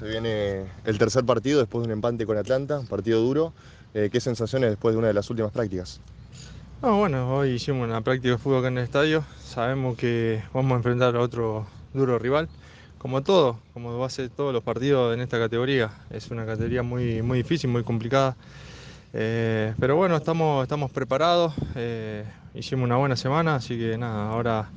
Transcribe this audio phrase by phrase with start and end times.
[0.00, 3.52] Se viene el tercer partido después de un empate con Atlanta, un partido duro.
[3.92, 6.00] Eh, ¿Qué sensaciones después de una de las últimas prácticas?
[6.80, 9.26] No, bueno, hoy hicimos una práctica de fútbol acá en el estadio.
[9.44, 12.48] Sabemos que vamos a enfrentar a otro duro rival.
[12.96, 15.90] Como todo, como va a ser todos los partidos en esta categoría.
[16.08, 18.38] Es una categoría muy, muy difícil, muy complicada.
[19.12, 21.52] Eh, pero bueno, estamos, estamos preparados.
[21.74, 22.24] Eh,
[22.54, 24.70] hicimos una buena semana, así que nada, ahora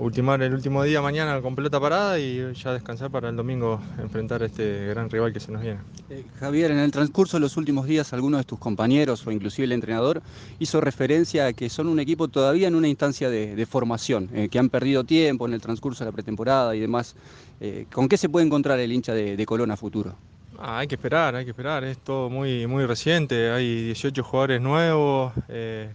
[0.00, 4.42] ultimar el último día mañana con pelota parada y ya descansar para el domingo enfrentar
[4.42, 5.78] a este gran rival que se nos viene.
[6.08, 9.66] Eh, Javier, en el transcurso de los últimos días, algunos de tus compañeros o inclusive
[9.66, 10.22] el entrenador
[10.58, 14.58] hizo referencia a que son un equipo todavía en una instancia de, formación, eh, que
[14.58, 17.14] han perdido tiempo en el transcurso de la pretemporada y demás.
[17.60, 20.14] Eh, ¿Con qué se puede encontrar el hincha de, de Colón a futuro?
[20.58, 24.62] Ah, hay que esperar, hay que esperar, es todo muy, muy reciente, hay 18 jugadores
[24.62, 25.32] nuevos,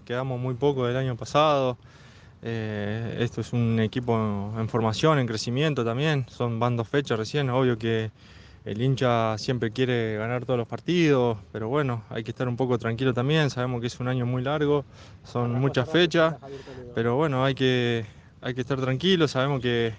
[0.06, 1.78] quedamos muy poco del año pasado.
[2.48, 6.28] Eh, esto es un equipo en formación, en crecimiento también.
[6.30, 7.50] Son van dos fechas recién.
[7.50, 8.12] Obvio que
[8.66, 12.78] el hincha siempre quiere ganar todos los partidos, pero bueno, hay que estar un poco
[12.78, 13.50] tranquilo también.
[13.50, 14.86] Sabemos que es un año muy largo,
[15.24, 16.36] son muchas fechas,
[16.94, 18.06] pero bueno, hay que,
[18.42, 19.32] hay que estar tranquilos.
[19.32, 19.96] Sabemos que,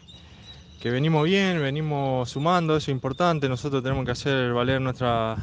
[0.81, 3.49] que venimos bien, venimos sumando, eso es importante.
[3.49, 5.37] Nosotros tenemos que hacer valer nuestra,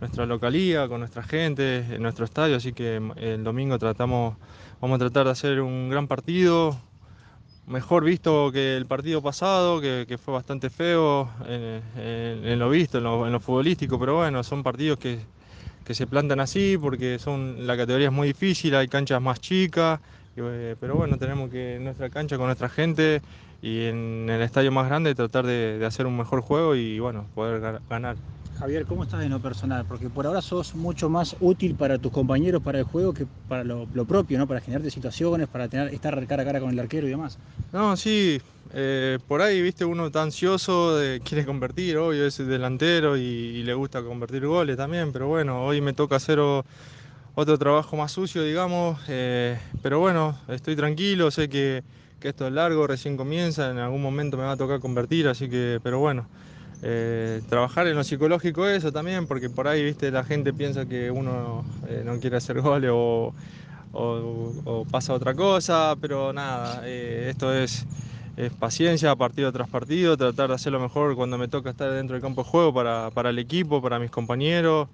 [0.00, 4.36] nuestra localía, con nuestra gente, en nuestro estadio, así que el domingo tratamos
[4.80, 6.74] Vamos a tratar de hacer un gran partido,
[7.66, 13.40] mejor visto que el partido pasado, que, fue bastante feo en, lo visto, en lo,
[13.40, 15.20] futbolístico, pero bueno, son partidos que,
[15.90, 20.02] se plantan así porque son la categoría es muy difícil, hay canchas más chicas, eh,
[20.34, 23.22] pero bueno, tenemos que en nuestra cancha con nuestra gente
[23.62, 27.26] y en el estadio más grande tratar de, de hacer un mejor juego y bueno,
[27.34, 28.16] poder ganar.
[28.60, 29.86] Javier, ¿cómo estás en lo personal?
[29.88, 33.64] Porque por ahora sos mucho más útil para tus compañeros, para el juego, que para
[33.64, 34.46] lo, propio, ¿no?
[34.46, 37.38] Para generarte situaciones, para tener, estar cara a cara con el arquero y demás.
[37.72, 38.38] No, sí,
[38.74, 43.72] eh, por ahí, viste, uno está ansioso, de, quiere convertir, obvio, es delantero y, le
[43.72, 46.38] gusta convertir goles también, pero bueno, hoy me toca hacer
[47.34, 51.82] otro trabajo más sucio, digamos, eh, pero bueno, estoy tranquilo, sé que,
[52.18, 55.48] que esto es largo, recién comienza, en algún momento me va a tocar convertir, así
[55.48, 56.26] que, pero bueno.
[56.82, 61.10] Eh, trabajar en lo psicológico eso también, porque por ahí, viste, la gente piensa que
[61.10, 63.34] uno eh, no quiere hacer goles o,
[64.90, 67.86] pasa otra cosa, pero nada, esto es,
[68.58, 72.22] paciencia partido tras partido, tratar de hacer lo mejor cuando me toca estar dentro del
[72.22, 74.88] campo de juego para, para el equipo, para mis compañeros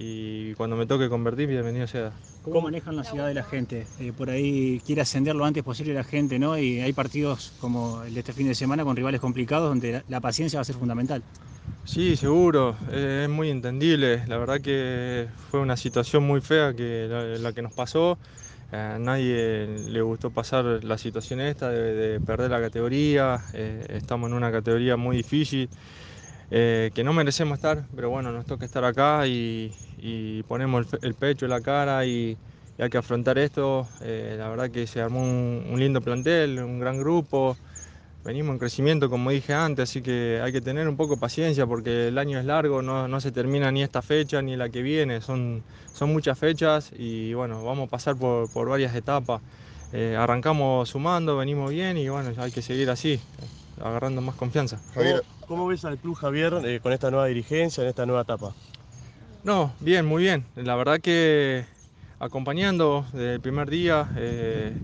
[0.00, 2.12] y cuando me toque convertir, bienvenido sea.
[2.42, 3.84] ¿Cómo manejan la ciudad de la gente?
[3.98, 6.56] Eh, por ahí quiere ascender lo antes posible la gente, ¿no?
[6.56, 10.20] Y hay partidos como el de este fin de semana con rivales complicados donde la,
[10.20, 11.20] paciencia va a ser fundamental.
[11.84, 14.24] Sí, seguro, eh, es muy entendible.
[14.28, 17.08] La verdad que fue una situación muy fea que
[17.40, 18.18] la, que nos pasó.
[18.70, 23.40] A nadie le gustó pasar la situación esta de perder la categoría.
[23.52, 25.68] Eh, estamos en una categoría muy difícil.
[26.50, 29.70] Eh, que no merecemos estar, pero bueno, nos toca estar acá y,
[30.48, 32.36] ponemos el, pecho, la cara y,
[32.78, 33.86] hay que afrontar esto.
[34.00, 37.56] Eh, la verdad que se armó un, lindo plantel, un gran grupo.
[38.24, 41.66] Venimos en crecimiento, como dije antes, así que hay que tener un poco de paciencia
[41.66, 45.20] porque el año es largo, no, se termina ni esta fecha ni la que viene,
[45.20, 45.62] son,
[46.00, 49.40] muchas fechas y bueno, vamos a pasar por, varias etapas.
[49.92, 53.18] Eh, arrancamos sumando, venimos bien y bueno, hay que seguir así
[53.82, 54.80] agarrando más confianza.
[55.46, 58.54] ¿cómo ves al club Javier eh, con esta nueva dirigencia, en esta nueva etapa?
[59.44, 60.44] No, bien, muy bien.
[60.56, 61.64] La verdad que
[62.18, 64.74] acompañando desde el primer día, eh,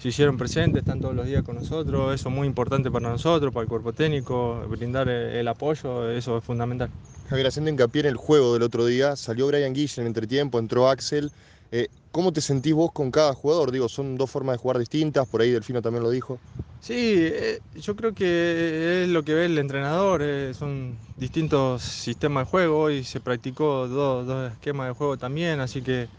[0.00, 3.52] se hicieron presentes, están todos los días con nosotros, eso es muy importante para nosotros,
[3.52, 6.90] para el cuerpo técnico, brindar el, apoyo, eso es fundamental.
[7.28, 10.88] Javier, haciendo hincapié en el juego del otro día, salió Brian Guille en entretiempo, entró
[10.88, 11.30] Axel.
[11.70, 13.70] Eh, ¿Cómo te sentís vos con cada jugador?
[13.70, 16.40] Digo, son dos formas de jugar distintas, por ahí Delfino también lo dijo.
[16.82, 22.46] Sí, eh, yo creo que es lo que ve el entrenador, eh, son distintos sistemas
[22.46, 26.10] de juego, y se practicó dos, dos esquemas de juego también, así que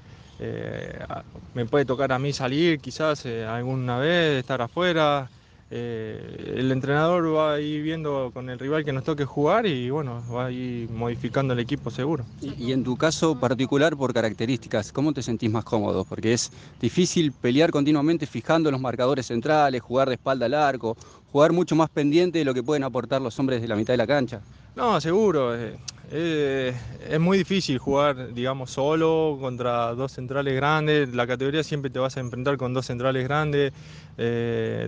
[1.53, 5.31] me puede tocar a mí salir quizás alguna vez, estar afuera,
[5.73, 9.89] eh, el entrenador va a ir viendo con el rival que nos toque jugar y
[9.89, 12.25] bueno, va a ir modificando el equipo seguro.
[12.41, 16.03] Y, en tu caso particular por características, ¿cómo te sentís más cómodo?
[16.03, 16.51] Porque es
[16.81, 20.97] difícil pelear continuamente fijando los marcadores centrales, jugar de espalda al arco,
[21.31, 23.97] jugar mucho más pendiente de lo que pueden aportar los hombres de la mitad de
[23.97, 24.41] la cancha.
[24.75, 25.55] No, seguro.
[25.55, 25.77] Eh,
[26.11, 26.75] eh,
[27.09, 31.13] es muy difícil jugar, digamos, solo contra dos centrales grandes.
[31.15, 33.71] La categoría siempre te vas a enfrentar con dos centrales grandes,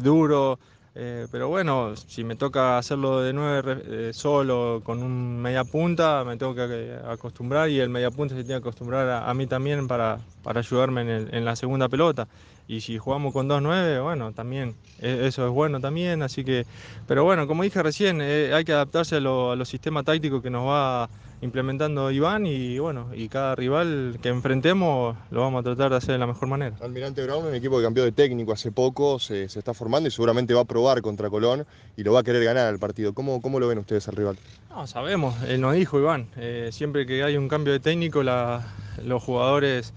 [0.04, 0.60] duro.
[0.96, 6.24] Eh, pero bueno, si me toca hacerlo de nueve eh, solo con un media punta,
[6.24, 9.48] me tengo que eh, acostumbrar y el media punta se tiene que acostumbrar a, mí
[9.48, 12.28] también para, ayudarme en, la segunda pelota.
[12.68, 16.66] y si jugamos con 2-9, bueno, también e, eso es bueno también, así que,
[17.08, 20.42] pero bueno, como dije recién, eh, hay que adaptarse a, lo, a los sistemas tácticos
[20.42, 21.10] que nos va
[21.44, 26.14] implementando Iván y bueno, y cada rival que enfrentemos lo vamos a tratar de hacer
[26.14, 26.78] de la mejor manera.
[26.82, 30.12] Almirante Brown, un equipo que cambió de técnico hace poco, se, se, está formando y
[30.12, 31.66] seguramente va a probar contra Colón
[31.98, 33.14] y lo va a querer ganar al partido.
[33.14, 34.38] ¿Cómo, cómo lo ven ustedes al rival?
[34.70, 38.66] No, sabemos, él nos dijo Iván, eh, siempre que hay un cambio de técnico la,
[39.04, 39.94] los jugadores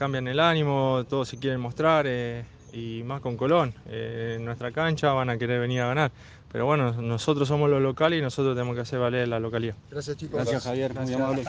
[0.00, 2.06] cambian el ánimo, todos se quieren mostrar.
[2.08, 2.42] Eh,
[2.72, 3.74] y más con Colón.
[3.86, 6.10] Eh, en nuestra cancha van a querer venir a ganar.
[6.50, 9.74] Pero bueno, nosotros somos los locales y nosotros tenemos que hacer valer la localidad.
[9.90, 10.36] Gracias chicos.
[10.36, 11.44] Gracias Javier, muy amable.